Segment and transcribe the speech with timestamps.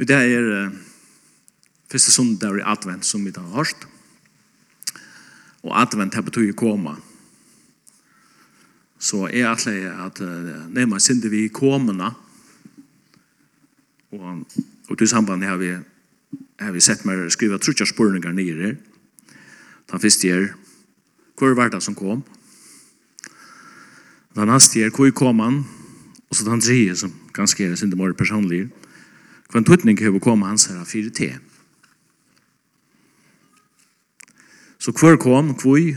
[0.00, 0.72] Og det er uh,
[1.92, 3.84] første sundag i advent som vi har hørt.
[5.60, 6.94] Og advent har betyr koma.
[9.00, 12.14] Så jeg alltid at uh, nema sindi vi komuna
[14.10, 14.40] og,
[14.88, 15.76] og til samband har vi
[16.60, 18.74] har vi sett meg skriva trutja spurningar nere her.
[19.90, 20.50] Den første er
[21.38, 22.24] hvor var det som kom?
[24.36, 25.62] Den neste er hvor kom han?
[26.30, 28.68] Og så den tredje som ganske er sindi mer personlig
[29.50, 31.30] Kvann tutning hever kom hans herra fyrir te.
[34.80, 35.96] Så kvar kom, kvui,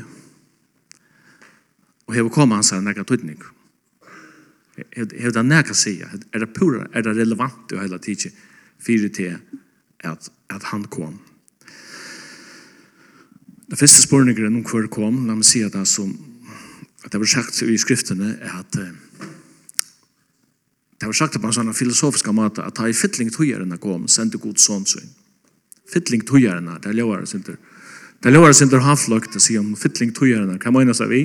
[2.07, 3.37] og hever kom hans herra nekka tutning.
[4.97, 8.33] Hever det nekka sia, er det pura, er det relevant i hela tidsi
[8.83, 9.29] fyrir te
[10.03, 11.19] at, at han kom.
[13.69, 16.11] Det første spurningeren om hvor kom, la meg si at det som
[17.03, 18.91] at det var sagt i skriftene er at uh,
[21.03, 24.55] Det var sagt på en sånn filosofisk måte at i fytling tøyerne kom, sendte god
[24.55, 25.09] sånn sånn.
[25.91, 27.57] Fytling tøyerne, det er løvare synder.
[28.23, 31.19] Det er løvare synder havfløkt å si om fytling tøyerne, hva mener seg vi?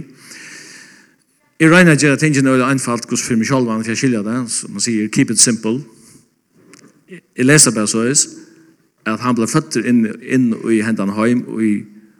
[1.62, 4.40] I regner ikke at ingen er einfalt hos for meg selv, for jeg skiljer det,
[4.50, 5.78] så man sier keep it simple.
[7.06, 8.26] Jeg leser bare så is,
[9.06, 11.72] at han ble født inn, inn i hendene heim, og i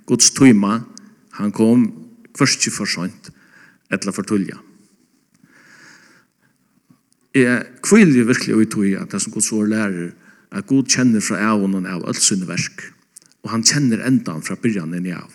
[0.06, 0.84] Guds tøyma,
[1.42, 1.88] han kom
[2.38, 3.32] først ikke for sånt,
[3.90, 4.62] etla for tulja
[7.34, 10.12] er kvillig virkelig ut i at det som Guds ord lærer,
[10.52, 12.82] at Gud kjenner fra ævonen av alt sinne versk,
[13.44, 15.28] og han kjenner endan fra byrjan inn i av.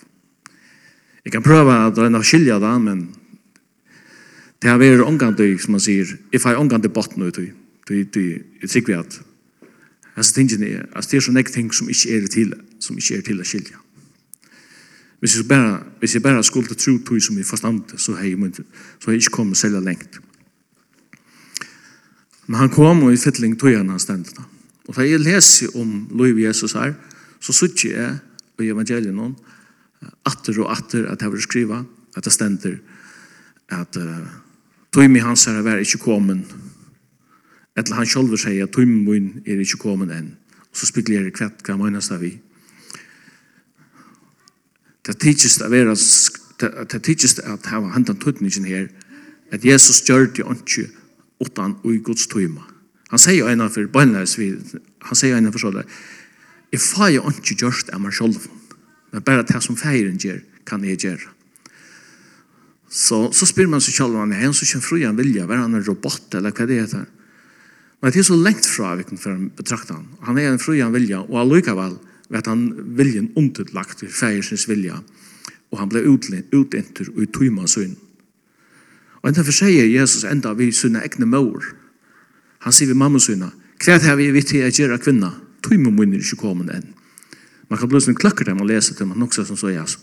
[1.24, 3.06] Jeg kan prøve at det er noe skilja da, men
[4.62, 7.52] det har vært omgandøy, som man sier, if I omgandøy botten ut i,
[7.90, 9.20] jeg sikker vi at
[10.14, 13.14] Alltså tingen är att det är så näck ting som inte är till som inte
[13.14, 13.76] är till att skilja.
[15.20, 18.40] Hvis jag bara hvis jag bara skulle tro på som i förstand så har jag
[18.40, 18.62] inte
[18.98, 20.23] så har jag.
[22.46, 24.44] Men han kom og i fytling tog han hans stendene.
[24.88, 26.92] Og da jeg leser om Louis Jesus her,
[27.40, 28.18] så sier jeg
[28.60, 29.34] i evangelien noen
[30.28, 31.80] atter og atter at jeg vil skriva
[32.14, 32.76] at det stender
[33.72, 34.26] at uh,
[34.92, 36.52] tog mi hans her er ikke kommet
[37.74, 40.34] eller han selv sier at tog min er ikke kommet enn.
[40.70, 42.32] Og så spekulerer jeg kvett hva menes det vi.
[45.04, 45.96] Det tidses at være
[46.90, 48.86] det tidsest det at hava hentan tøtningen her
[49.52, 50.86] at Jesus gjør det ikke
[51.44, 52.64] utan og i Guds tøyma.
[53.12, 55.84] Han sier jo ena for bønnes, han sier jo ena for sånn,
[56.74, 58.48] jeg feier ikke gjørst av meg selv,
[59.12, 61.30] men bare det som feiren gjør, kan jeg gjøre.
[62.94, 65.62] Så, så spyr man seg selv, han er en som kjenner fru han vilja, hver
[65.62, 67.04] han en robot, eller hva det heter.
[68.02, 70.08] Men det er så lengt fra vi kan betrakte han.
[70.26, 71.96] Han er en fru han vilja, og allikevel
[72.34, 72.66] vet han
[72.98, 74.98] viljen underlagt til feiersens vilja,
[75.72, 77.98] og han ble utlintur og i tøyma sønnen.
[79.24, 81.64] Og enda derfor sier Jesus enda vi sunne egne mor.
[82.60, 83.48] Han sier vi mamma sunne,
[83.80, 85.30] hva har vi vitt til å gjøre kvinna?
[85.64, 86.90] Tøyme munner ikke kommet enn.
[87.72, 90.02] Man kan plutselig klakker dem og lese til man noksa som så er, altså,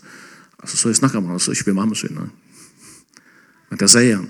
[0.58, 2.26] altså, så snakker man altså ikke vi mamma sunne.
[3.70, 4.26] Men det sier han.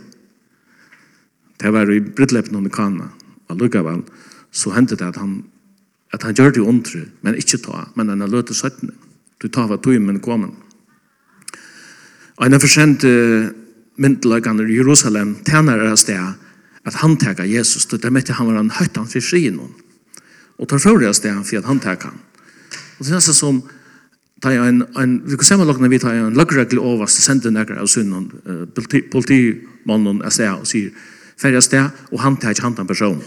[1.56, 3.08] Det var i brittleppen under kanna,
[3.48, 4.04] og lukkavel,
[4.52, 5.40] så hendte det at han
[6.12, 8.92] at han gjør det ondre, men ikke ta, men han har løtet søttene.
[9.40, 10.52] Du tar hva tog, men kommer.
[12.36, 13.48] Og han har forsendt uh,
[14.02, 16.34] myndelagene i Jerusalem tjener er sted
[16.82, 17.86] at han tega Jesus.
[17.86, 19.60] Det er mette han var en høytan for frien.
[20.58, 22.18] Og tar for av sted for at han tega han.
[22.98, 23.62] Og det er nesten som
[24.42, 27.54] ta en, en, vi kan se med lukkene vi tar en lagregel over så sender
[27.54, 30.90] nekker av synden uh, politimannen er sted og sier
[31.38, 33.22] færre av sted og han tega han den personen.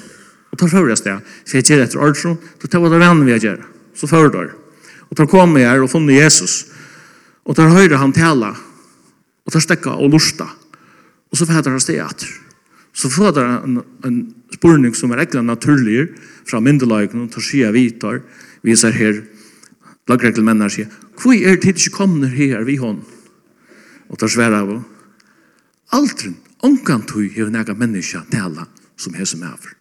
[0.52, 3.35] Og tar for av sted for jeg gjør etter ordre så tar det vann vi
[3.35, 3.64] gjør
[3.96, 4.52] så fører
[5.08, 6.66] Og tar kommer jeg her og funnet Jesus
[7.46, 8.52] og tar høyre han tala
[9.46, 10.50] og tar stekka og lusta
[11.31, 12.30] Og så fæder han steg etter.
[12.96, 14.19] Så får han en, en
[14.56, 16.08] spurning som er ekla naturlig
[16.47, 18.22] fra myndelagene, tar skia vitar,
[18.63, 19.19] viser her,
[20.08, 23.03] lagregler menn sier, hvor er tid ikke kommer her vi hånd?
[24.08, 24.84] Og tar sværa av,
[25.97, 29.75] aldrin, omkantøy hever nega menneska tala som hese som over.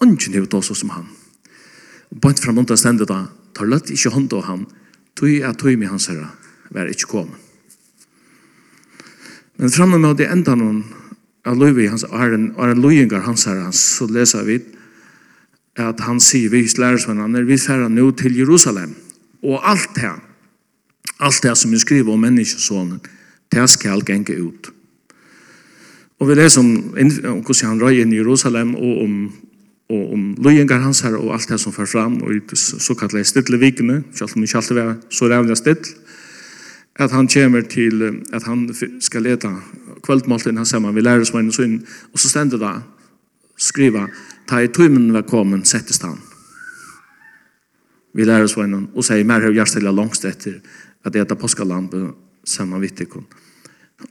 [0.00, 1.08] Ongen hever tås som han.
[2.10, 4.66] Bant fram undan stendet da, tar løtt ikke hånd av han,
[5.18, 6.30] tøy er tui med hans herra,
[6.70, 7.49] vær ikke kommet.
[9.60, 10.80] Men framme med det enda noen
[11.44, 14.56] av Løyvi, hans Arjen, Arjen Løyingar, hans her, hans, så leser vi
[15.80, 18.94] at han sier, vi lærersvennene, vi færer nå til Jerusalem.
[19.44, 20.10] Og alt det,
[21.20, 23.00] alt det som vi skriver om menneskesånen,
[23.52, 24.72] det skal genge ut.
[26.20, 29.14] Og vi leser om, om hvordan han røy inn i Jerusalem, og om
[29.90, 33.58] og om løyengar hans her og alt det som fører fram og i såkallet stille
[33.58, 35.88] vikene, selv om det ikke alltid var så rævlig still,
[37.00, 38.02] at han kommer til
[38.32, 38.66] at han
[39.00, 39.50] skal leta
[40.04, 41.60] kveldmåltiden han sammen vi lærer oss og
[42.12, 42.82] og så stender det
[43.56, 44.08] skriva
[44.46, 46.18] ta i tøymen var kommet settes han
[48.12, 50.60] vi lærer oss og sier mer har hjertelig langst etter
[51.04, 52.12] at det er påskalampe
[52.44, 53.26] sammen vittikon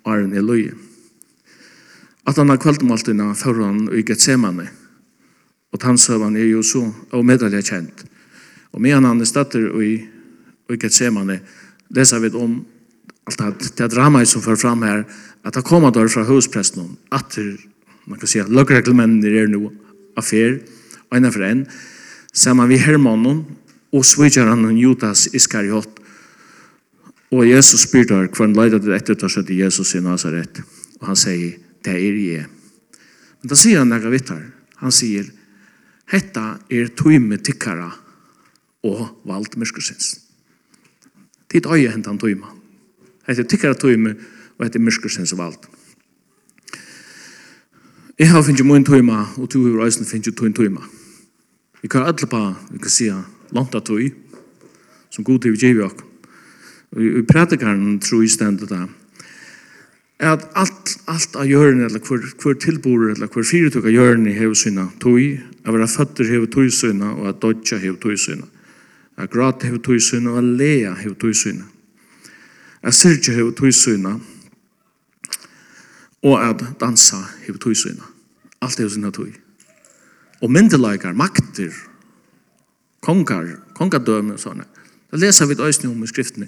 [0.06, 0.74] arn Arne er løye
[2.30, 4.68] at han har kveldmåltiden før han i Getsemane.
[5.74, 8.06] Og tannsøvan er jo så og meddelig kjent
[8.71, 9.95] og med han han er stater og i
[10.69, 11.39] og i Gethsemane
[11.89, 12.59] leser vi om
[13.37, 15.05] allt det det drama som för fram här
[15.43, 17.37] att det kommer då från huspresten att
[18.05, 19.69] man kan säga lagreglementen är nu
[20.15, 20.59] affär
[21.11, 21.65] en av en.
[22.33, 23.45] Samman vid Hermannen
[23.91, 25.89] och svigeran Judas Iskariot.
[27.29, 30.61] Och Jesus spyr kvar en det efter att sätta Jesus i Nazaret?
[30.99, 32.45] Och han säger det är det
[33.41, 35.25] men då säger han några vittar han säger
[36.05, 37.91] hetta är tøyme tikkara
[38.81, 40.19] och vald myrskusins
[41.49, 42.58] Tid øye hentan tøyman.
[43.29, 44.15] Hette tikkara tøyme,
[44.57, 45.67] og hette myrskursens vald.
[48.19, 50.81] Jeg har finnst mun tøyma, og du har eisen finnst tøyn tøyma.
[51.81, 52.41] Vi kan alle på,
[52.71, 53.19] vi kan sia,
[53.55, 54.09] langt av tøy,
[55.13, 56.01] som god til vi gjevi ok.
[56.97, 58.81] Og i prædikaren tror jeg stendet det,
[60.19, 64.57] at alt, alt av hjørne, eller hver, hver tilbore, eller hver fyrirtøk av hjørne hever
[64.57, 68.49] syna tøy, at vera føtter hever tøy syna, og at dodja hever tøy syna,
[69.15, 71.69] at grat hever tøy syna, og at lea hever tøy syna
[72.83, 74.15] at syrkje hever tøysyna,
[76.23, 78.03] og at dansa hever tøysyna.
[78.61, 79.31] Alt hever sinna tøy.
[80.41, 81.73] Og myndelagar, makter,
[83.01, 84.67] kongar, kongadøme og sånne.
[85.11, 86.47] Da leser vi et om i skriftene,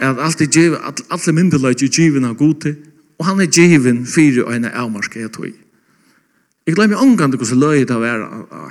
[0.00, 2.76] at alt er giv, at alle myndelagar er givin av gode,
[3.18, 5.52] og han er givin fyrir og en avmarska er tøy.
[6.66, 8.22] Jeg glemmer omgang til hvordan løy det var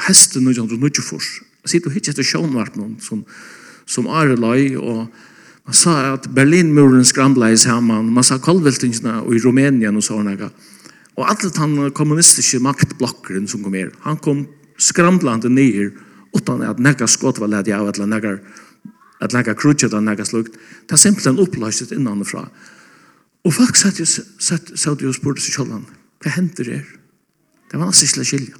[0.08, 1.20] hesten 1924.
[1.64, 3.26] Jeg sitter og hittir etter sjånvart noen som,
[3.86, 5.10] som are løy, og
[5.70, 10.48] Man sa at Berlinmuren skrambla i saman, man sa kolveltingsna i Rumänien og sånne.
[11.14, 14.48] Og alle den kommunistiske maktblokkeren som kom her, han kom
[14.82, 15.92] skramblande nyer
[16.34, 18.32] utan at nekka skott var ledig av, eller nekka,
[19.22, 20.58] at nekka krutjet av nekka slukt.
[20.90, 22.48] Det er simpelthen oppløst innanfra.
[23.46, 25.86] Og folk satt jo, satt, satt jo og spurte seg selv,
[26.26, 26.90] hva hender her?
[27.70, 28.58] Det var nesten ikke skilja.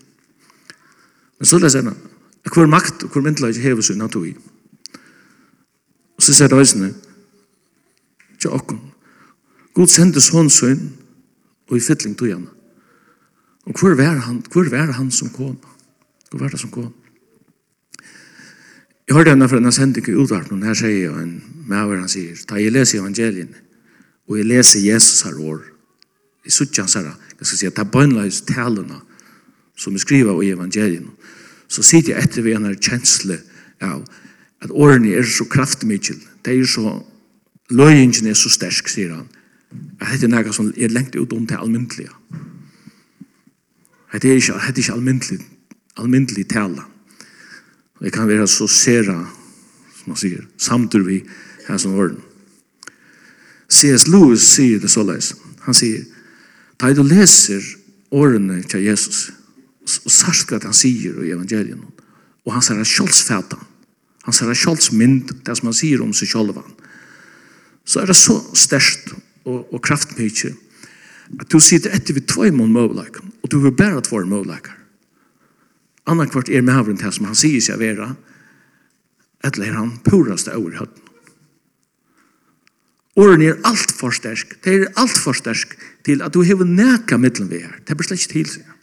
[1.42, 1.98] Men så leser jeg,
[2.54, 4.38] hver makt og hver myndelag hever sin natur i.
[6.20, 6.90] Og så sier det veisene,
[8.36, 8.80] ikke åkken.
[9.72, 10.82] God sendte sånn sønn,
[11.72, 12.44] og i fytling tog han.
[13.64, 15.56] Og hvor var han, hvor var han som kom?
[16.28, 16.92] Hvor var det som kom?
[19.08, 22.12] Jeg hørte henne fra denne sendingen i utvarten, og her sier jeg en maver han
[22.12, 23.56] sier, da jeg leser evangelien,
[24.28, 25.64] og jeg leser Jesus her år,
[26.44, 29.00] i suttjans her, jeg skal si, ta bøgnleis talene,
[29.80, 31.08] som er skrivet i evangelien,
[31.72, 33.40] så sitter jeg etter ved en kjensle
[33.80, 34.26] av, ja,
[34.62, 37.00] at årene er så kraftmikkel, det er så,
[37.70, 39.28] løyingen er så sterk, sier han,
[40.02, 42.12] at dette er noe som er lengt ut om til almyndelige.
[44.14, 45.40] Det er ikke, det er ikke almyndelig,
[45.98, 46.82] almyndelig tale.
[48.00, 49.20] Og jeg kan være så sera,
[50.00, 51.20] som man sier, samtidig vi
[51.68, 52.18] her som åren.
[53.70, 54.08] C.S.
[54.08, 55.36] Lewis sier det så leis.
[55.68, 56.08] Han sier,
[56.82, 57.62] da du leser
[58.12, 59.30] årene til Jesus,
[59.86, 61.84] og sørst at han sier i evangelien,
[62.46, 63.69] og han sier at kjølsfætan,
[64.30, 66.78] hans herre kjoldsmynd, det som han sier om seg kjolvan,
[67.90, 69.14] så er det så størst
[69.50, 70.54] og, og kraftmykje
[71.38, 74.78] at du sitter etter vi tvoi mån møvleikon, og du vil bæra tvoi møvleikar.
[76.10, 78.10] Anna kvart er mævren til som han sier seg vera,
[79.46, 81.06] eller er han puraste over høtten.
[83.20, 85.76] Åren er alt for stersk, det er alt for stersk
[86.08, 88.76] til at du hever næka middelen vi er, det er slett ikke til seg.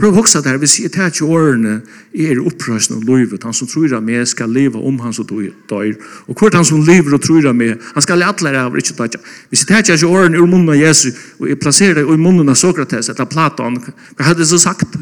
[0.00, 1.82] Prøv hoksa der, hvis jeg tar ikke årene,
[2.16, 3.42] jeg er opprøsende og livet.
[3.44, 5.90] Han som tror av meg skal leve om han som dør.
[6.32, 8.96] Og hvert han som lever og tror av meg, han skal alle lære av, ikke
[8.96, 9.20] tar
[9.50, 12.48] Hvis jeg tar ikke årene ur munnen av Jesu, og jeg plasserer det i munnen
[12.48, 13.76] av Sokrates, etter Platon,
[14.16, 14.96] hva hadde jeg så sagt?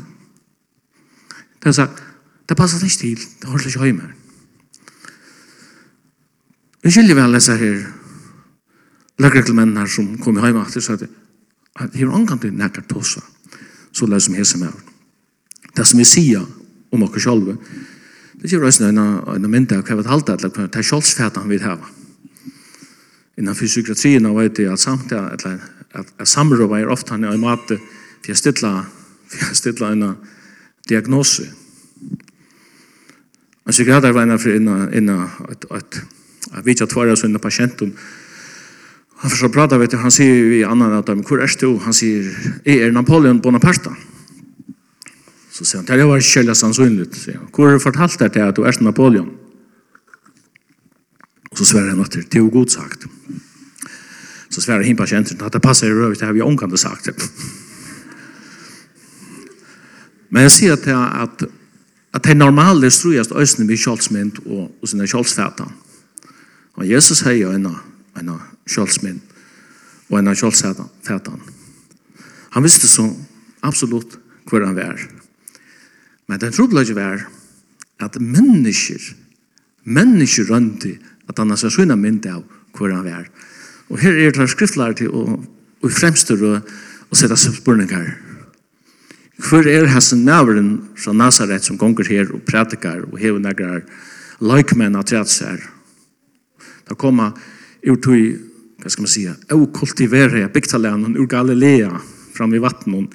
[1.61, 2.03] Det er sagt,
[2.49, 4.15] det passer ikke til, det holder ikke høy mer.
[6.83, 7.83] Jeg skiljer vel disse her
[9.21, 13.23] lagrekelmennene som kom i høymer, at de har omgang til nærkert tosset
[13.93, 14.73] så lär som hese med.
[15.77, 16.47] Det som vi sier
[16.91, 17.57] om oss själva,
[18.33, 21.51] det gjør oss en, en mynd av hva vi halte at det er kjolsfæta han
[21.51, 21.87] vil heva.
[23.39, 25.45] Innan fysiokratrien har vært at samtidig at,
[25.93, 28.73] at, at samråd er ofte han er i mat for å stille,
[29.31, 30.07] for å stille en
[30.89, 31.47] diagnose.
[33.67, 35.69] En psykiater var innan, innan, innan, innan, innan, innan,
[36.61, 37.95] innan, innan, innan, innan,
[39.21, 41.79] Han försöker prata vet du, han säger vi i annan att men hur är du?
[41.85, 43.91] Han säger, är er Napoleon Bonaparte?
[45.51, 47.29] Så sier han, det var källan sannsynligt.
[47.53, 49.31] Hvor har du fortalt dig til att du är Napoleon?
[51.51, 53.07] Och så sverre han åter, det är god sagt.
[54.49, 57.09] Så sverre han på tjänsten att det passar i røv, det har vi omkant sagt.
[60.29, 61.47] Men jag ser att det
[62.13, 65.73] är det normala strujast ösnen vid kjolsmynd och, och sina kjolsfätan.
[66.75, 67.77] Och Jesus säger en,
[68.15, 69.21] en sjálfsminn
[70.11, 71.41] og en sjálfsfætan.
[72.51, 73.07] Han visste så
[73.63, 74.99] absolutt hvor han var.
[76.27, 77.27] Men den trodde var
[78.01, 79.01] at mennesker,
[79.85, 80.97] mennesker rønte
[81.29, 82.43] at han har sånne mynd av
[82.75, 83.29] hvor han var.
[83.91, 85.25] Og her er det skriftlærer til å,
[85.81, 88.11] og fremstå og sette spørninger.
[89.41, 93.83] Hvor er hans nævren fra Nazaret som gonger her og prædikar og hever negrar
[94.41, 95.63] løykmenn av trætsær?
[96.89, 97.33] Da kommer
[97.87, 98.50] ur i
[98.83, 99.35] vad ska man säga,
[99.75, 102.01] kultivere bygtalænen ur Galilea
[102.35, 103.09] fram vid vattnen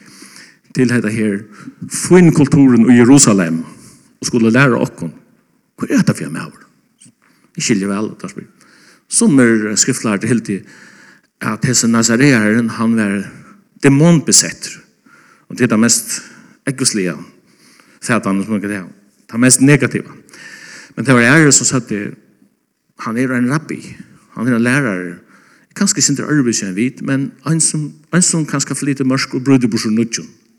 [0.73, 1.43] till her, här
[1.89, 3.63] finkulturen i Jerusalem
[4.19, 4.91] og skulle lära oss
[5.75, 6.51] vad är det för med?
[7.55, 8.47] Vi skiljer vel, da spyr.
[9.07, 10.61] Som er skriftlärare till helt at
[11.39, 13.31] att hese Nazarearen han var
[13.81, 14.69] demonbesätt
[15.47, 16.21] och det är det mest
[16.65, 17.17] äggosliga
[18.01, 18.87] fätan som man kan säga
[19.31, 20.11] det mest negativa
[20.95, 21.91] men det var ære som sa at
[22.97, 23.97] han är en rabbi.
[24.33, 25.15] Han är en lärare
[25.75, 29.43] kanskje sin det arbeid enn vit, men en som, en som kanskje flyter mørk og
[29.43, 29.99] bruder på sin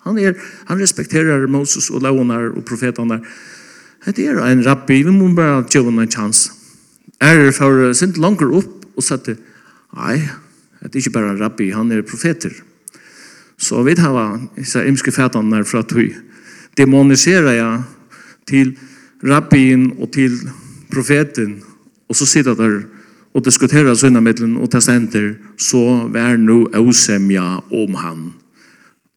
[0.05, 0.35] Han, er,
[0.67, 3.21] han respekterer Moses og launar og profetene.
[4.07, 6.53] Det er en rabbi, vi må bare gjøre en chans.
[7.21, 9.37] Er for sint langer opp og satte,
[9.97, 10.21] nei,
[10.83, 12.53] det er ikke bare en rabbi, han er profeter.
[13.59, 16.13] Så vi har disse imske fætene fra tøy.
[16.77, 17.83] Demoniserer jeg
[18.47, 18.77] til
[19.25, 20.37] rabbin og til
[20.93, 21.63] profeten,
[22.09, 22.85] og så sitter der
[23.37, 28.33] og diskutera sina mittlen og ta så vær nu osemja om han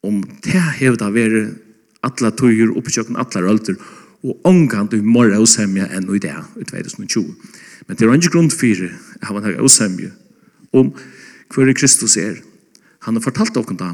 [0.04, 1.46] om det hevda vere
[2.04, 3.78] alla tøyer oppkjøkken alla rølter
[4.24, 7.32] og omgant du morra osemja enn i det i 2020
[7.88, 8.84] men det er ikke grunn for
[9.22, 10.12] at han har osemja
[10.76, 10.92] om
[11.50, 12.36] hver Kristus er.
[13.02, 13.94] Han har fortalt okken da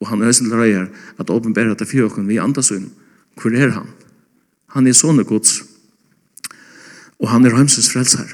[0.00, 2.88] og han er til røyer at åpenbæra til fyrir okken vi andasyn
[3.36, 3.92] hver er han
[4.72, 5.60] han er sånne gods
[7.20, 8.32] og han er heimsens frelsar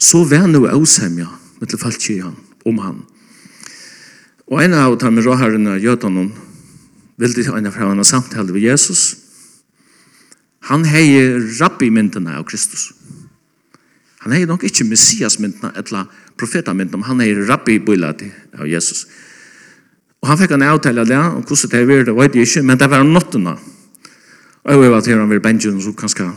[0.00, 1.28] Så vær nu avsemja
[1.60, 2.30] falt falskja
[2.64, 3.02] om han.
[4.50, 6.30] Og en av dem råherrene jødene
[7.20, 9.16] ville til en fra henne samtale med Jesus.
[10.70, 12.90] Han heier rabbi-myndene av Kristus.
[14.24, 16.08] Han heier nok ikke messias-myndene eller
[16.40, 19.06] profeta-myndene, han heier rabbi-bøylade av Jesus.
[20.20, 22.66] Og han fikk en avtale av det, og hvordan det var, det vet jeg ikke,
[22.68, 23.56] men det var nottene.
[24.64, 26.28] Og jeg vet at han var Benjamin, så kanskje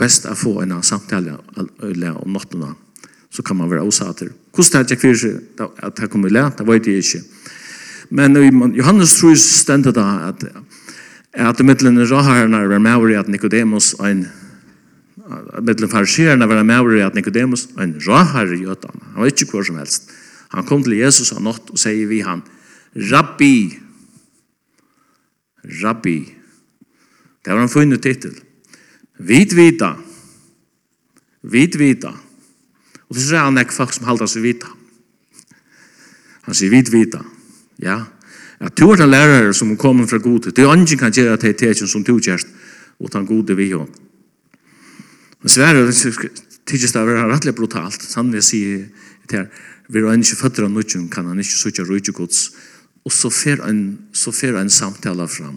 [0.00, 2.74] best å få en samtale om nottene.
[2.74, 2.89] Og
[3.30, 4.28] så kan man være osater.
[4.52, 7.22] Kost hade jag kvar at det kommer lärt, det vet jeg ikke.
[8.10, 8.36] Men
[8.74, 10.44] Johannes tror stendet da at
[11.32, 14.26] at det av raharna var Mauri at Nicodemus en
[15.62, 19.00] mitten farsierna var Mauri at Nicodemus en rahar jötan.
[19.14, 20.10] Han var ikke hvor som helst.
[20.48, 22.42] Han kom til Jesus en nått og sier vi han
[22.96, 23.78] Rabbi
[25.82, 26.18] Rabbi
[27.44, 28.34] Det var en funnet titel.
[29.18, 29.96] Vit vita.
[31.42, 32.12] Vit vita.
[33.10, 34.70] Og så sier han ikke folk som halda seg vita.
[36.46, 37.20] Han sier vit vita.
[37.82, 38.04] Ja.
[38.60, 40.52] Ja, to er den lærere som kommer fra gode.
[40.52, 42.46] Det er ingen kan gjøre til som to kjærst,
[43.00, 43.86] og den gode vi jo.
[45.40, 45.86] Men sverre,
[46.68, 48.04] tidligst av er rettelig brutalt.
[48.16, 48.60] Han vil si
[49.28, 49.48] til her,
[49.88, 52.50] vi er ikke føtter av noe, kan han ikke søke rydde gods.
[53.04, 55.56] Og så fer en, så fer en samtale fram.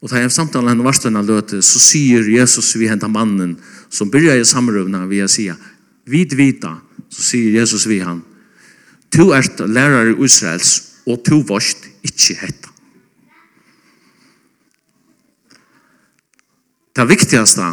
[0.00, 3.56] Og da jeg samtalen henne varstene løte, så sier Jesus vi hentet mannen
[3.90, 5.50] som byrja i samrøvna ved å si,
[6.08, 6.74] vid vita,
[7.08, 8.22] så sier Jesus vi han,
[9.12, 12.72] «Tu ert lærare Israels, og tu varst ikkje hetta.
[16.98, 17.64] Det viktigaste,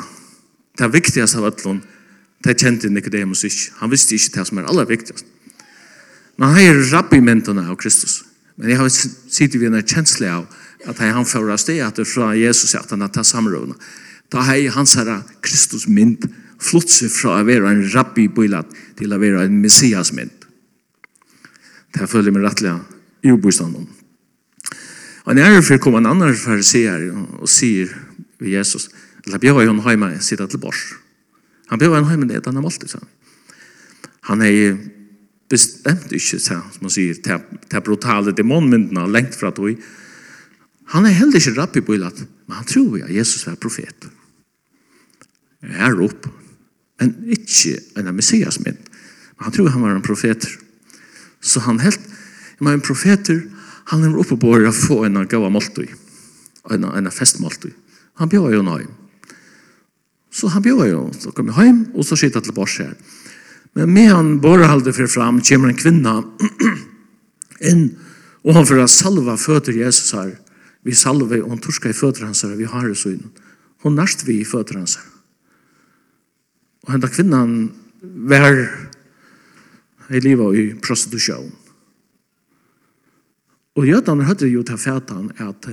[0.77, 1.81] det viktigaste av ætlån,
[2.45, 3.73] det kjente Nicodemus ikkje.
[3.81, 5.25] Han visste ikkje det som er aller viktigast.
[6.37, 8.21] Men han er rabbi-mentene av Kristus.
[8.55, 10.45] Men jeg har sittet ved en kjensle av
[10.85, 13.75] at han fører sted at det fra Jesus at han har tatt samrådene.
[14.31, 16.27] Da har hans herre Kristus mynd
[16.61, 20.33] flott seg fra å være en rabbi bilat til å være en messiasmynd.
[21.93, 22.75] Det her følger meg rettelig
[23.25, 23.87] i obostand om.
[25.25, 27.89] Og en ære for kom en annan fariseer og sier
[28.37, 28.89] ved Jesus,
[29.31, 30.81] la bjøy hon heima sitte til bors.
[31.71, 32.99] Han bjøy hon heima det han har målt, det.
[34.29, 34.41] han.
[34.45, 34.77] Er
[35.49, 39.79] bestemt ikke, sa, som han sier, til brutale demonmyndene lengt fra tog.
[40.93, 44.09] Han er heller ikke rabbi bilat, men han tror at Jesus var profet.
[45.65, 46.27] Jeg er opp,
[46.99, 48.77] men ikke en messias min.
[49.35, 50.51] Men han tror han var en profeter.
[51.41, 51.99] Så han helt,
[52.55, 53.41] jeg var en profeter,
[53.91, 55.87] han er oppe på å få en gav måltøy,
[56.73, 57.73] en, en festmåltøy.
[58.21, 58.85] Han bjør jo nøy.
[60.35, 62.95] Så han bjør jo, så kom jeg hjem, og så skjedde til bors her.
[63.75, 66.15] Men med han bare halde for fram, kommer en kvinna
[67.71, 67.89] inn,
[68.45, 70.33] og han for å salva føtter Jesus her.
[70.85, 73.29] Vi salve, og han torska i føtter hans her, vi har det så inn.
[73.83, 75.14] Hon nærst vi i føtter hans her.
[76.85, 77.53] Og henda kvinnan
[78.01, 78.59] var
[80.13, 81.49] i livet i prostitusjon.
[83.75, 85.67] Og jødene hadde jo til fætan at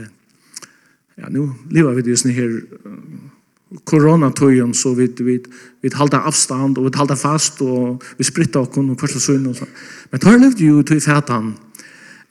[1.19, 2.55] ja, nå lever vi det her
[3.89, 5.39] koronatøyen, så vi, vi,
[5.83, 9.47] vi halda avstand, og vi halda fast, og vi spritta okken, og kvart og sånn.
[9.49, 9.71] og sånn.
[10.11, 11.55] Men tar levde jo til fætan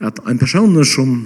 [0.01, 1.21] at en person som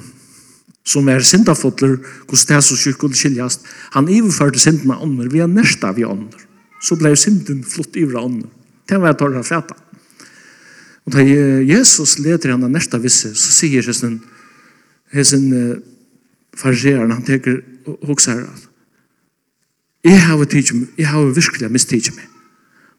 [0.86, 1.96] som er syndafotler,
[2.30, 6.44] hvordan det er så sjukkul skiljast, han iverførte syndene ånder, vi er nærsta vi ånder
[6.84, 8.50] så ble synden flott ivra ånden.
[8.86, 9.78] Det var jeg tar av fæta.
[11.06, 14.20] Og da Jesus leder henne nærta visse, så sier hessen,
[15.14, 15.76] hessen uh,
[16.58, 18.64] fariseren, han teker og hokser her,
[20.06, 22.30] jeg har tidsom, jeg har virkelig mistidsom meg.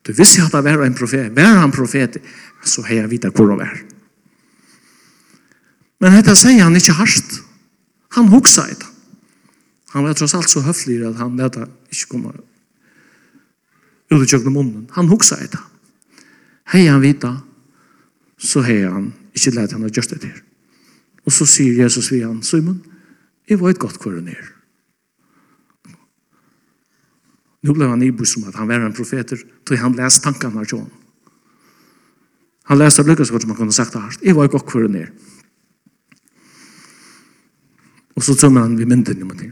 [0.07, 2.19] Du visste at det var en profet, var han profet,
[2.67, 3.79] så har jeg vite hvor han var.
[6.03, 7.39] Men dette sier han ikke hardt.
[8.19, 8.91] Han hoksa i det.
[9.95, 11.59] Han var tross alt så høflig at han vet
[11.95, 12.37] ikke kommer
[14.11, 14.89] ut i kjøkken munnen.
[14.97, 15.63] Han hoksa i det.
[16.73, 17.33] Hei han vita,
[18.39, 20.37] så hei han, ikke leit han å gjøre det til.
[21.27, 22.81] Og så sier Jesus vi han, Simon,
[23.47, 24.53] jeg var et godt kvar han er.
[27.67, 30.71] Nå ble han ibus som at han var en profeter, tog han lest tankene av
[30.71, 30.87] John.
[32.67, 34.19] Han leste av Lukas, som han kunne sagt det her.
[34.23, 35.11] Jeg var et godt kvar han er.
[38.17, 39.51] Og så tømmer han vi mynden om det.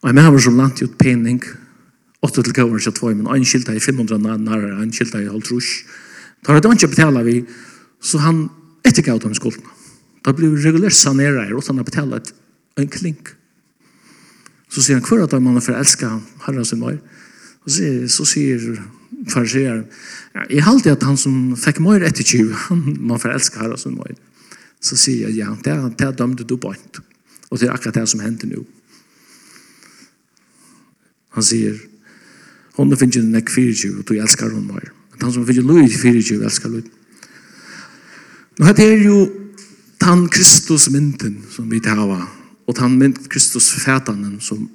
[0.00, 1.42] Og jeg mener som landet ut pening,
[2.22, 5.84] åtta til kvar så två men en skilta i 500 nära en skilta i halvtrusch.
[6.44, 7.44] Tar det inte betala vi
[8.00, 8.48] så han
[8.84, 9.64] etter gav dem skulden.
[10.24, 12.32] Da blir regulært sanera her, og han har betalt
[12.76, 13.34] en klink.
[14.70, 16.10] Så sier han, hver at man er forelska
[16.46, 16.98] herre sin mor?
[17.66, 18.62] Så sier
[19.28, 19.84] fariseren,
[20.34, 23.96] ja, jeg halte at han som fikk mor etter 20, han man forelska herre sin
[23.98, 24.12] mor.
[24.80, 27.02] Så sier jeg, ja, det, det dømte du bort.
[27.50, 28.62] Og det er akkurat det som hender nå.
[31.36, 31.76] Han sier,
[32.80, 34.88] Hun finner ikke nek 24, og du elsker hun mer.
[35.12, 36.82] Men han som finner Lui 24, elsker Lui.
[38.56, 39.18] Nå hette er jo
[40.00, 42.22] tann Kristus-mynden som vi tava,
[42.64, 44.68] og tann mynd Kristus-fætanen som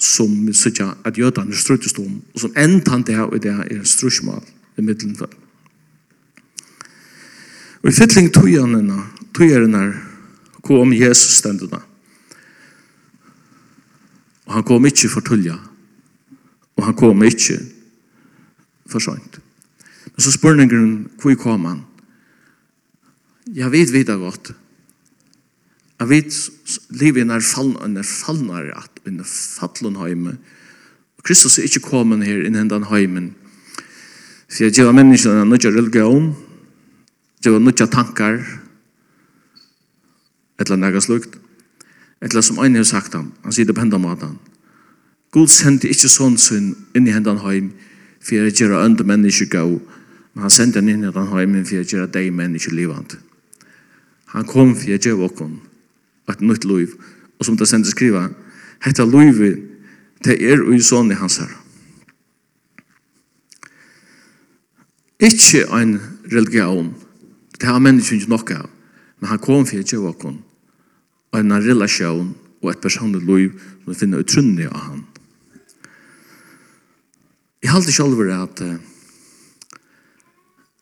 [0.00, 3.52] som vi sykja at jødan er struttest om, og som enn tann det og det
[3.52, 4.40] er strusmål
[4.80, 5.28] i middelen for.
[7.82, 8.96] Og i fytling tøyene,
[9.36, 9.82] tøyene
[10.64, 11.82] kom Jesus stendene.
[14.48, 15.58] Og han kom ikke for tølja,
[16.80, 17.58] og han kom ikke
[18.88, 19.38] for sånt.
[20.08, 21.82] Men så spørningen, hvor kom han?
[23.54, 24.52] Jeg vet videre godt.
[26.00, 26.38] Jeg vet
[26.96, 27.76] livet er fallen
[28.56, 30.38] er at under fallen heime.
[31.22, 33.34] Kristus er ikke kommet her innen den heimen.
[34.48, 36.32] Så jeg gjør menneskene nødt religion,
[37.44, 38.40] gjør nødt til tanker,
[40.60, 41.36] et eller annet slukt.
[42.20, 43.32] Et eller annet som en har sagt ham.
[43.44, 44.38] Han sier det på hendene måten.
[45.30, 47.70] God sendte ikke sånn sin inn i hendene heim,
[48.18, 49.64] for jeg gjør andre mennesker gå,
[50.34, 53.14] men han sendte han inn i hendene heim, for jeg gjør deg mennesker livet.
[54.34, 55.60] Han kom for jeg gjør åkken,
[56.30, 56.96] et nytt liv,
[57.38, 58.26] og som det sendte skriva,
[58.82, 59.62] hette livet,
[60.20, 61.54] til er og i sånne hans her.
[65.20, 65.94] Ikke en
[66.32, 66.90] religion,
[67.54, 68.68] det har mennesker ikke nok av,
[69.20, 70.40] men han kom for jeg gjør åkken,
[71.30, 75.06] og en relasjon, og et personlig liv, som finner utrunnig av han.
[77.62, 78.64] Jeg halte selv at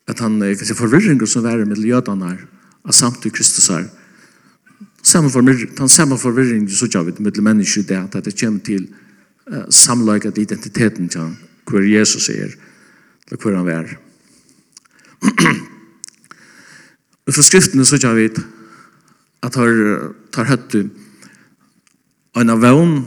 [0.08, 2.38] at han kan si forvirringer som var med jødene
[2.84, 3.88] av samtidig Kristus her
[5.02, 8.60] samme forvirring den samme forvirring så gjør vi det med mennesker det at det kommer
[8.60, 8.88] til
[9.52, 11.36] uh, samlaget identiteten til han
[11.68, 12.54] hvor Jesus er
[13.28, 13.96] eller hvor han er.
[17.26, 18.28] og for skriftene så gjør vi
[19.42, 20.74] at har, tar høtt
[22.36, 23.04] en av vevn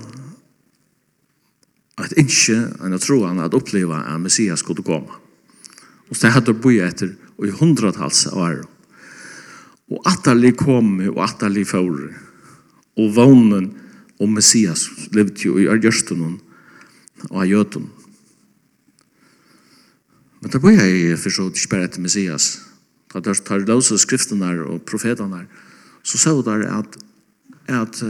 [2.01, 5.19] at ikke en troan, at oppleva at Messias skulle komme.
[6.09, 8.65] Og så hadde de bøy etter og i hundratals av ære.
[9.91, 12.11] Og atterlig kom og atterlig fåre.
[12.99, 13.71] Og vånen
[14.21, 14.85] og Messias
[15.15, 16.21] levde jo i ærgjørsten
[17.29, 17.87] og av.
[20.41, 22.51] Men det bøy jeg for så ikke bare etter Messias.
[23.11, 25.45] Da de tar løse skriftene og profetene,
[26.03, 26.95] så sa de at,
[27.69, 28.03] at, at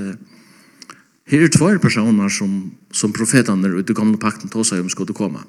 [1.32, 5.16] Her er tvær personer som, som profetene i det gamle pakten tog seg om skulle
[5.16, 5.46] komme.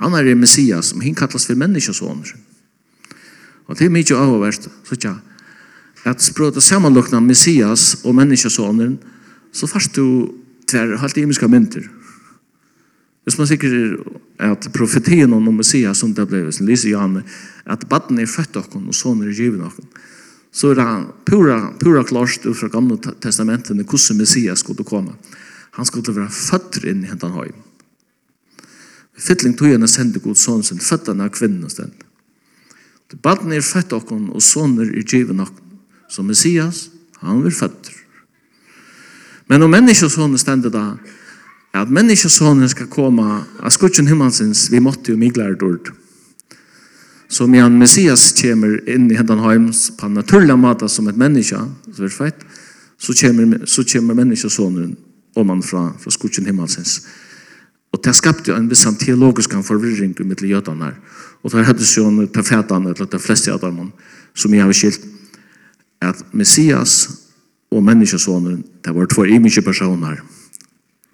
[0.00, 2.32] Anna er Messias, som hin kallas for menneskesåner.
[3.68, 5.12] Og det er mye avhåverst, så tja,
[6.08, 8.96] at språta samanlukna Messias og menneskesåneren,
[9.52, 10.32] så fast du
[10.70, 11.84] tver halvt imiska mynter.
[13.28, 13.74] Hvis man sikker
[14.40, 17.26] er at profetien om Messias, som det ble, som Lise Johanne,
[17.68, 19.90] at baden er født okken og sånne er givet okken
[20.52, 20.86] så er det
[21.28, 25.14] pura, pura klart ut fra gamle testamentene hvordan Messias skulle komme.
[25.78, 27.52] Han skulle være født inn i hentan høy.
[29.20, 31.92] Fittling tog henne sende god sånn sin, født henne av kvinnen sted.
[33.10, 35.78] Det baden er født okken, og sånn er i givet okken.
[36.10, 36.88] Så Messias,
[37.22, 37.92] han er født.
[39.50, 40.94] Men om menneskesånen stendet da,
[41.74, 43.26] at menneskesånen skal komme
[43.62, 45.94] av skutjen himmelsens, vi måtte jo miglere dårlig.
[47.30, 51.60] Så medan Messias kommer inn i hendan heims på en naturlig måte som et menneske,
[51.94, 52.34] så er det
[53.00, 54.96] så kommer, så kommer människosonen
[55.34, 57.06] om han fra, fra skutsen himmelsens.
[57.92, 60.94] Og det skapte en viss teologisk förvirring i mitt her.
[61.42, 63.92] Og det hadde jo en profetan, eller de fleste av dem,
[64.34, 65.06] som jeg har skilt,
[66.00, 67.08] at Messias
[67.70, 70.20] og människosonen, det var två imiske personer.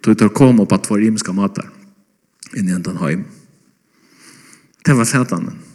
[0.05, 1.71] De tar kom på två imiske matar
[2.57, 3.25] inn i den heim.
[4.85, 5.66] Det var fätanen.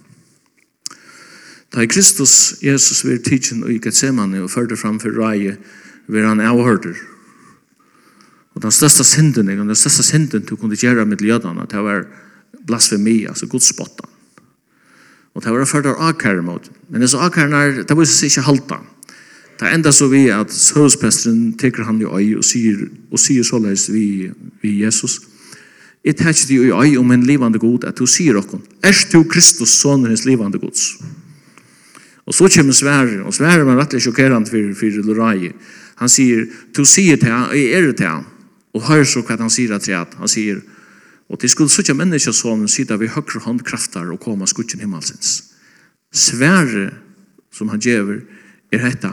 [1.71, 5.53] Da Kristus Jesus vil tidsen og i Gethsemane og førte fram for rei
[6.11, 6.97] vil han avhørter.
[8.55, 12.03] Og den største synden, den største synden du kunne gjøre med jødene, det var
[12.67, 14.09] blasfemi, altså godspotten.
[15.33, 16.65] Og det var ført av akkære mot.
[16.89, 18.81] Men disse akkæren er, det var ikke halta.
[19.59, 23.87] Det enda så vi at søvspesteren teker han i øy og sier, og sier såleis
[23.93, 24.31] vi,
[24.61, 25.21] vi Jesus.
[26.03, 29.69] Jeg teker i øy om en livande god at du sier okkon, er du Kristus,
[29.69, 30.97] sonen hans livande gods?
[32.25, 35.51] Og så kommer Sverre, og Sverre var rettelig sjokkerende for, for Lorai.
[36.01, 38.27] Han sier, du sier til han, jeg er det til han,
[38.73, 40.17] og hør så hva han sier til han.
[40.21, 40.61] Han sier,
[41.31, 45.51] og til skulle sånne mennesker som sitter ved høyre håndkrafter og kommer skutjen himmelsens.
[46.11, 46.91] Sverre,
[47.51, 48.19] som han gjør,
[48.71, 49.11] er dette,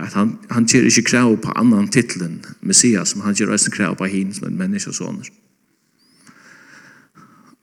[0.00, 3.96] at han, han gjør ikke krav på annan titlen, Messias, men han gjør også krav
[4.00, 5.28] på hin som en menneske og sånne.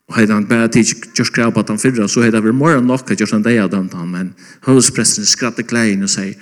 [0.07, 0.85] Og hade han bare tid
[1.19, 3.43] just krav på den förra så hade han vært mer nok nog att just den
[3.43, 6.35] där dömt han men huspressen skrattade klein och säger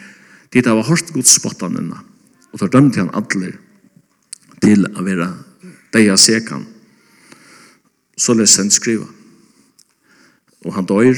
[0.50, 2.00] det var hårt gott spottan innan.
[2.52, 3.54] Och då dömde han å være
[4.96, 5.34] att vara
[5.92, 6.66] där sekan.
[8.18, 9.06] Så läs han skriva.
[10.66, 11.16] Og han dör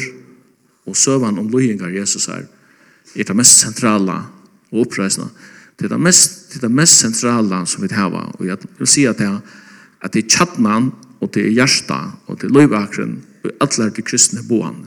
[0.85, 2.47] och sövan om lojengar Jesus är
[3.15, 4.25] är det mest sentrala
[4.71, 5.29] og upprösna.
[5.75, 8.35] Det är det mest, det är det mest sentrala som vi har.
[8.39, 9.39] og jeg vil si at det er,
[10.01, 14.43] at det er tjattnan og til hjärsta og til løyvakren og alle er til kristne
[14.47, 14.85] boan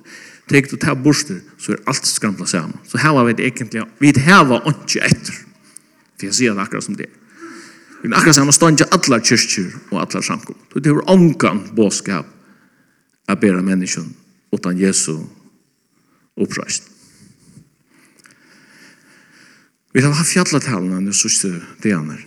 [0.51, 2.79] tek du ta borster så er alt skramla saman.
[2.87, 5.35] Så her var vi egentlig vi hava ikke etter
[6.19, 7.11] for jeg sier det akkurat som det
[8.03, 11.67] vi er akkurat saman stånd ikke alle kyrkjer og alle samkom så det er ongan
[11.77, 12.27] båskap
[13.29, 14.15] av bedre menneskjon
[14.53, 15.21] utan Jesu
[16.41, 16.91] oppreist
[19.93, 21.49] Vi har haft fjallatalene nu sørste
[21.83, 22.21] det andre.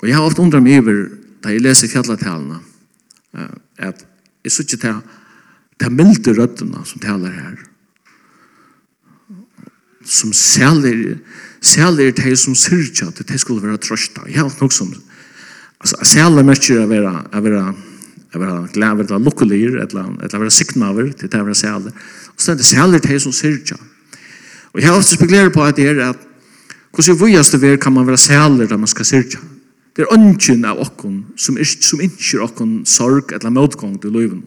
[0.00, 1.04] Og jeg har ofte undret meg over
[1.44, 2.58] da jeg leser fjallatalene
[3.78, 4.04] at
[4.44, 5.00] jeg synes ikke til
[5.82, 7.56] de milde røddene som taler her.
[10.06, 11.18] Som særlig
[11.60, 14.22] særlig de som syrja at de skulle være trøsta.
[14.28, 14.94] Jeg har nok som
[15.80, 17.66] altså, særlig merker å være å være
[18.36, 22.42] å være glad eller lukkelig eller å være signaver til det å være særlig og
[22.42, 23.78] så er det særlig de som syrja
[24.72, 26.24] og jeg har ofte spekulerer på at det er at
[26.96, 27.18] hvordan
[27.62, 29.40] vi er kan man være særlig der man skal syrja
[29.96, 34.42] Det er ønsken av okken som, er, som ikke okken sorg eller motgång til løyven.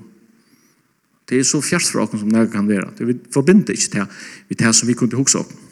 [1.30, 2.92] Det er så fjert fra okken som det kan være.
[2.98, 4.06] Det vi forbinder ikke til,
[4.50, 5.66] til det som vi kunne huske okken.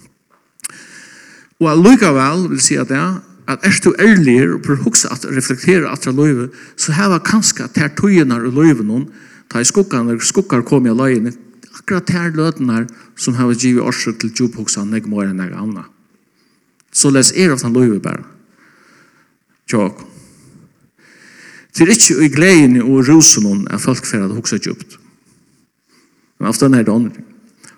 [1.61, 3.01] Og allikevel vil si at det
[3.47, 7.77] at er du ærlig og prøver hukse at reflektere at løyve, så heva kanskje at
[7.77, 9.05] ter tøyenar og løyve noen,
[9.47, 11.31] ta i skukkene, når skukkar kom i løyene,
[11.79, 15.85] akkurat ter løtenar som har givet årsøk til djuphuxa ikke mer enn jeg anna.
[16.91, 18.25] Så les er av den løyve bare
[19.69, 20.03] tjåk.
[21.77, 24.97] Det er ikke i gleden og rusen er folk for at hukse djupt.
[26.39, 27.23] Men ofte er det andre.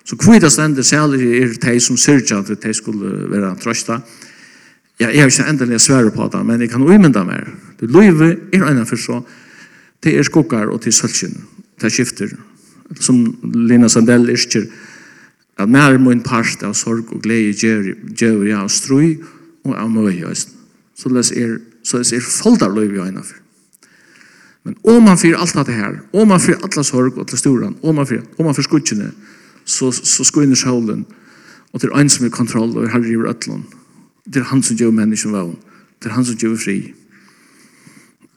[0.04, 4.00] Så kvita stender særlig er de som syrja at de skulle være trøsta.
[5.00, 7.46] Ja, jeg har ikke endelig svære på det, men jeg kan uimynda mer.
[7.80, 9.20] Det løyve er ennå for så,
[10.02, 11.36] det er skokkar og til sølsyn,
[11.80, 12.32] det er skifter,
[13.00, 13.22] som
[13.54, 14.66] Lina Sandell isker,
[15.58, 19.16] at mer må en part av sorg og glede gjør jeg av strøy
[19.64, 20.20] og av møy.
[20.96, 23.36] Så det er så det ser foldar løyv i øynene for.
[24.64, 27.76] Men om man fyrer alt det her, om man fyrer alle sorg og til storan,
[27.82, 29.12] om man fyrer, om man fyrer skudsjene,
[29.64, 31.06] så, så skuiner sjålen,
[31.72, 33.64] og det er en som er kontroll, og herre i øtlån.
[34.26, 35.56] Det er han som gjør mennesken vavn.
[36.02, 36.92] Det er han som gjør fri.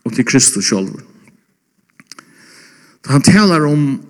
[0.06, 1.02] Og til Kristus sjålver.
[3.04, 4.02] Da han taler om,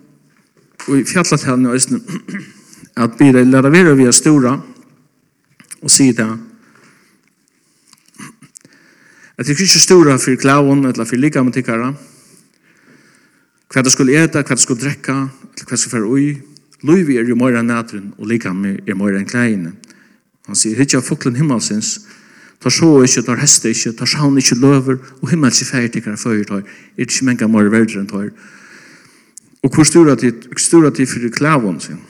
[0.87, 2.01] og i fjallatelen i Østene,
[2.97, 4.57] at bidra lærer vi å være stora,
[5.81, 6.27] og sier det,
[9.37, 11.93] At det er ikke stora for klaven, eller for lika med tikkara.
[13.73, 16.27] Hva det skulle eta, hva det skulle drekka, eller hva det skulle fære ui.
[16.85, 19.73] Løyvi er jo møyre enn nætren, og lika med er møyre enn klæine.
[20.45, 21.95] Han sier, hitja foklen himmelsins,
[22.61, 26.19] tar så ikkje, tar heste ikkje, tar sjån ikkje løver, og himmels i fære tikkara
[26.19, 26.61] fyrir tar,
[26.97, 28.29] er ikkje menga møyre verder enn tar.
[29.63, 32.01] Og hvor stura tid, stura tid fyrir klaven sin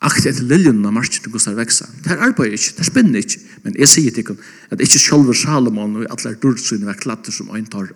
[0.00, 1.88] akkurat etter liljen av marsjen til Gustav Veksa.
[2.04, 3.40] Det er arbeid ikke, det spinner ikke.
[3.64, 4.38] Men jeg sier til dem
[4.72, 7.90] at ikke selv Salomon og alle dørsynene var klatter som øyn tar.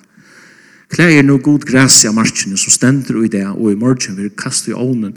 [0.93, 4.71] Klæger noe god græs i marsjen som stender i det, og i morgen vil kaste
[4.71, 5.17] i ovnen,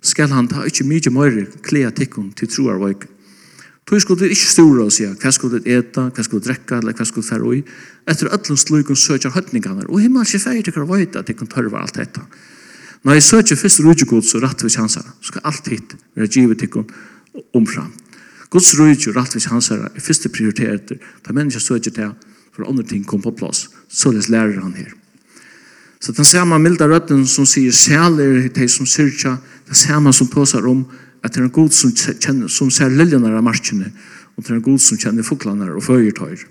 [0.00, 3.10] skal han ta ikke mye mer klæger tikkene til troer og ikke.
[3.88, 7.06] Tog skulle du ikke stora og sier hva skulle eta, hva skulle drekka, eller hva
[7.08, 7.60] skulle du fære i.
[8.12, 11.96] Etter ødlens løyken søker høytningene, og himmelske feir til hva veita, til kun tørva alt
[11.96, 12.20] dette.
[13.04, 15.04] Når jeg søker først rujegod, så rett vi kjanser.
[15.20, 16.84] Så skal alt hit være givet til
[17.54, 17.92] omfram.
[18.50, 20.98] Guds rujegod og rett vi kjanser er første prioriteter.
[21.26, 22.14] Da mennesker søker til
[22.58, 23.68] for andre ting kom på plass.
[23.88, 24.90] Så Således lærer han her.
[26.00, 30.26] Så den samme milda røtten som sier særlig til de som syrkja, den samme som
[30.26, 30.84] tåsar om
[31.22, 33.90] at det er en god som, kjenner, som ser liljene av marskene,
[34.36, 36.44] og det er en god som kjenner foklene og føyertøyer.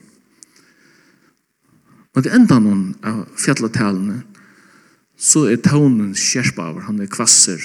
[2.16, 4.22] Men det enda noen av fjalletalene,
[5.18, 7.62] så er tånen skjerpaver, han er kvasser,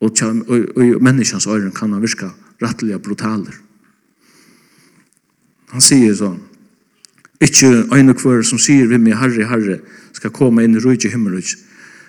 [0.00, 2.30] og, og, og, og menneskens øyren kan han virka
[2.62, 3.56] rattelig brutaler.
[5.72, 6.38] Han sier sånn,
[7.38, 9.76] Ikke øyne kvar som sier vi med Herre, Herre,
[10.12, 11.54] skal komme inn i rujtje himmelutj,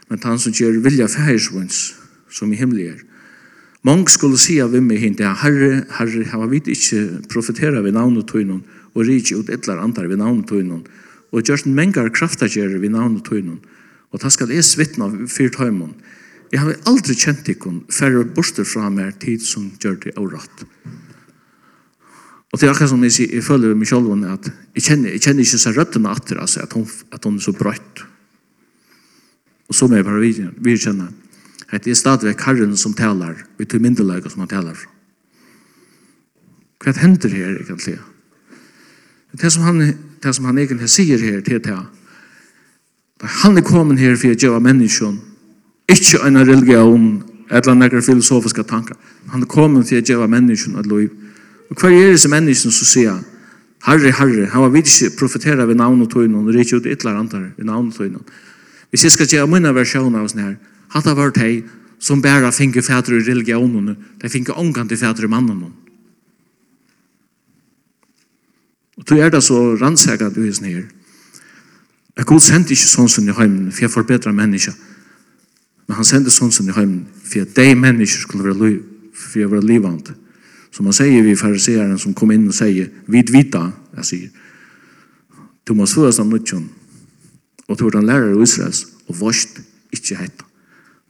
[0.09, 1.93] men han som gjør vilja fæhersvunns,
[2.33, 3.03] som i himmelig er.
[3.85, 8.25] Mange skulle si av vi med hint, Herre, Herre, har vi ikke profetera vi navnet
[8.27, 8.63] tøynon,
[8.95, 10.81] og rikje ut etlar andar vi navnet tøynon,
[11.29, 13.61] og gjørst mengar kraftagjere vi navnet tøynon,
[14.09, 15.93] Og det skal jeg svittne av fyrt høymon.
[16.49, 20.63] Jeg har aldri kjent ikon færre borster fra meg tid som gjør det og rett.
[22.49, 25.21] Og det er akkurat som jeg sier, jeg føler meg selv at jeg kjenner, jeg
[25.21, 28.01] kjenner ikke så røttene atter, altså, at hun, at hun er så brøtt.
[29.69, 31.11] Og så må jeg bare kjenner.
[31.69, 34.89] at det er stadigvæk herren som taler, vi tog mindelaget som han taler fra.
[36.79, 37.99] Hva hender her egentlig?
[39.41, 39.79] Det som han,
[40.23, 41.77] det som han egentlig sier her til til
[43.21, 45.19] Han er kommet her for å gjøre menneskene.
[45.89, 47.07] Ikke en religion
[47.49, 48.95] eller noen filosofiske tanker.
[49.33, 51.09] Han er kommet for å gjøre menneskene et liv.
[51.69, 53.19] Og hver er disse menneskene som sier,
[53.85, 56.99] Herre, Herre, han var vidt ikke profetera ved navn og tøyne, og det ut et
[56.99, 58.19] eller annet ved navn og tøyne.
[58.89, 60.55] Hvis jeg skal gjøre mine versjoner av sånne her,
[60.95, 61.53] hadde av hvert hei,
[61.99, 65.63] som bare finner fædre i religionene, de finner omgang til fædre i mannen.
[68.97, 70.87] Og tog er det så rannsaker du er sånn her.
[72.19, 74.73] Jeg god sendte ikke sånn som i heimen for jeg forbedrer mennesker.
[75.87, 78.81] Men han sendte sånn som i heimen for at de mennesker skulle være, liv,
[79.15, 80.17] for jeg var livende.
[80.75, 83.61] Som han sier vi fariseeren som kom inn og sier, vid vita,
[84.01, 84.33] jeg sier,
[85.63, 86.67] du må svøres av nødtjen,
[87.69, 89.61] og du er en lærer i Israels, og vorst
[89.95, 90.43] ikke heit.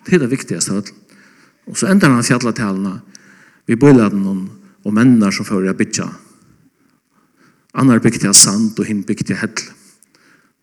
[0.05, 0.93] Det er det viktigste av
[1.65, 2.99] Og så ender han fjalletalene,
[3.65, 4.45] vi bøyler noen,
[4.85, 6.05] og mennene som fører bytja.
[7.73, 9.78] Annar bygde av sand, og hinn bygde av hedle.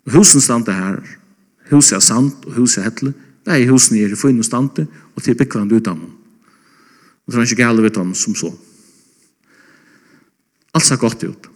[0.06, 1.00] Og Husen stande her.
[1.70, 3.12] Huset er sant, og huset er hettle.
[3.46, 6.14] Det er husen er i finn og stande, og til byggvandet av dem.
[7.26, 8.52] Og det er ikke gale ved dem som så.
[10.74, 11.48] Alt ser godt ut.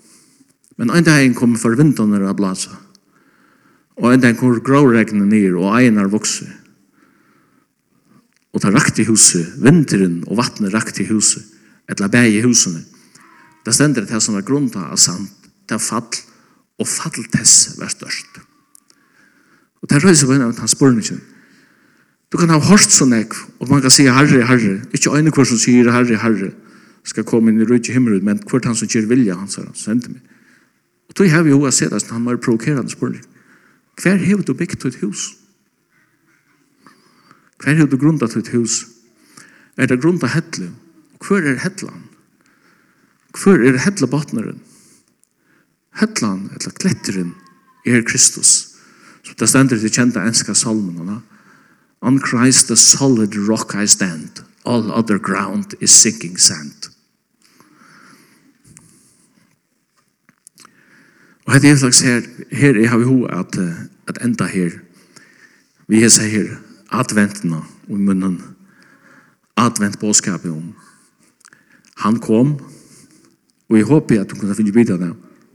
[0.79, 2.73] Men en dag kom for vinterne av blasa.
[4.01, 6.49] Og en dag kom gråregnet ned, og egen er vokser.
[8.51, 11.45] Og det rakt i huset, vinteren og vattnet rakt i huset,
[11.91, 12.83] etla bæg i husene.
[13.63, 15.31] Det stender til som er grunnt av sant,
[15.69, 16.09] det er fall,
[16.81, 18.41] og fattel tess var størst.
[19.81, 21.21] Og det er røyse på at han spør spørningen.
[22.33, 24.77] Du kan ha hørt sånn ek, og man kan si herre, herre.
[24.95, 26.53] Ikke øyne hver som sier herre, herre,
[27.05, 29.67] skal komme inn i røy til himmelen, men hvert han som gjør vilja, han sier,
[29.67, 30.23] han sendte meg.
[31.11, 33.25] Og tog har vi jo se det, han var provokerende spørning.
[34.01, 35.35] Hver har du bygd et hus?
[37.61, 38.87] Hver har du grunda et hus?
[39.77, 40.71] Er det grunda hettle?
[41.21, 42.07] Hver er hetlan?
[43.37, 44.61] Hver er hetla botneren?
[45.97, 47.35] hettlan eller kletteren,
[47.87, 48.77] er Kristus.
[49.23, 51.21] Så det stender til kjente enska salmene.
[52.01, 54.45] On Christ the solid rock I stand.
[54.65, 56.91] All other ground is sinking sand.
[61.47, 62.21] Og hette er slags her,
[62.53, 63.57] her er vi ho at,
[64.09, 64.71] at enda her.
[65.89, 66.53] Vi er seg her
[66.95, 68.37] adventene og i munnen.
[69.59, 70.75] Advent påskapet om.
[72.05, 72.55] Han kom,
[73.69, 75.11] og jeg håper at du kunne finne bidra det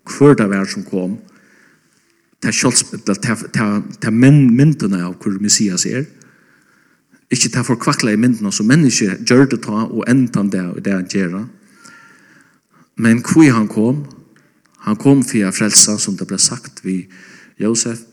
[0.06, 1.18] hver det var som kom,
[2.42, 2.52] ta
[4.02, 6.06] ta myndene av hvor Messias er,
[7.34, 10.82] ikke ta for kvakla i myndene som mennesker gjør det ta og enda det og
[10.86, 11.46] det han gjør.
[13.02, 14.06] Men hvor han kom,
[14.86, 17.10] han kom for å frelse, som det ble sagt ved
[17.58, 18.04] Josef,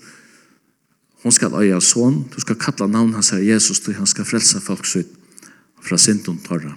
[1.23, 4.61] hon skal øye son, du skal kalla navn hans her Jesus, du han skal frelse
[4.61, 5.13] folk sitt
[5.83, 6.75] fra sintun torra.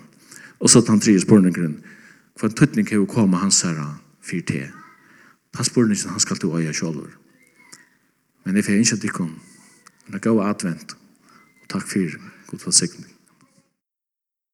[0.59, 1.79] Og så tar han tre spørningren,
[2.35, 3.79] hva en tøtning kan jo komme hans her
[4.21, 4.84] fyrt til.
[5.55, 7.09] Han spør ikke, han skal til øye selv.
[8.45, 9.41] Men jeg får ikke at de kom.
[10.05, 10.97] Men det går advent.
[11.61, 12.17] Og takk for.
[12.47, 13.14] God for.